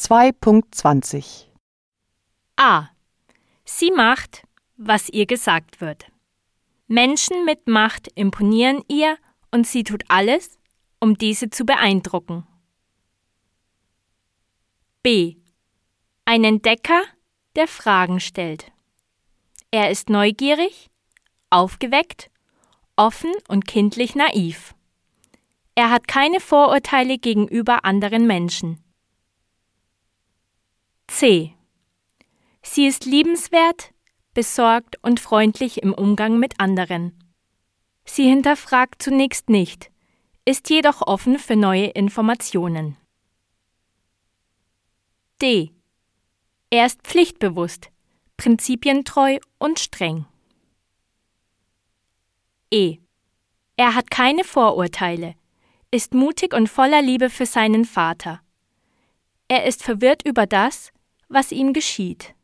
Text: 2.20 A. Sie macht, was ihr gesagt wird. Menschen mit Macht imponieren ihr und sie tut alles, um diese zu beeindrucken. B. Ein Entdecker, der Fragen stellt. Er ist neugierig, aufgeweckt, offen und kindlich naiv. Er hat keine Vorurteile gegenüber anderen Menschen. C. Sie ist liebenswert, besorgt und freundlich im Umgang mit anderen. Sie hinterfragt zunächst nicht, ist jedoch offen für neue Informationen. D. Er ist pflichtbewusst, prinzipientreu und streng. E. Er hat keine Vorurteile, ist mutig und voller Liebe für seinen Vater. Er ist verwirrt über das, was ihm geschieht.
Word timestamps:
2.20 0.00 1.44
A. 2.56 2.88
Sie 3.66 3.90
macht, 3.90 4.44
was 4.78 5.10
ihr 5.10 5.26
gesagt 5.26 5.82
wird. 5.82 6.06
Menschen 6.86 7.44
mit 7.44 7.68
Macht 7.68 8.08
imponieren 8.14 8.82
ihr 8.88 9.18
und 9.50 9.66
sie 9.66 9.84
tut 9.84 10.04
alles, 10.08 10.58
um 11.00 11.18
diese 11.18 11.50
zu 11.50 11.66
beeindrucken. 11.66 12.46
B. 15.02 15.36
Ein 16.24 16.44
Entdecker, 16.44 17.02
der 17.54 17.68
Fragen 17.68 18.20
stellt. 18.20 18.72
Er 19.70 19.90
ist 19.90 20.08
neugierig, 20.08 20.88
aufgeweckt, 21.50 22.30
offen 22.96 23.34
und 23.48 23.66
kindlich 23.66 24.14
naiv. 24.14 24.74
Er 25.74 25.90
hat 25.90 26.08
keine 26.08 26.40
Vorurteile 26.40 27.18
gegenüber 27.18 27.84
anderen 27.84 28.26
Menschen. 28.26 28.82
C. 31.12 31.54
Sie 32.62 32.86
ist 32.86 33.04
liebenswert, 33.04 33.92
besorgt 34.32 34.96
und 35.02 35.20
freundlich 35.20 35.82
im 35.82 35.92
Umgang 35.92 36.38
mit 36.38 36.58
anderen. 36.60 37.12
Sie 38.06 38.26
hinterfragt 38.26 39.02
zunächst 39.02 39.50
nicht, 39.50 39.90
ist 40.46 40.70
jedoch 40.70 41.02
offen 41.02 41.38
für 41.38 41.56
neue 41.56 41.88
Informationen. 41.88 42.96
D. 45.42 45.72
Er 46.70 46.86
ist 46.86 47.02
pflichtbewusst, 47.02 47.90
prinzipientreu 48.38 49.40
und 49.58 49.78
streng. 49.78 50.24
E. 52.70 52.98
Er 53.76 53.94
hat 53.94 54.10
keine 54.10 54.44
Vorurteile, 54.44 55.34
ist 55.90 56.14
mutig 56.14 56.54
und 56.54 56.68
voller 56.68 57.02
Liebe 57.02 57.28
für 57.30 57.46
seinen 57.46 57.84
Vater. 57.84 58.40
Er 59.48 59.66
ist 59.66 59.82
verwirrt 59.82 60.24
über 60.24 60.46
das, 60.46 60.92
was 61.30 61.52
ihm 61.52 61.72
geschieht. 61.72 62.34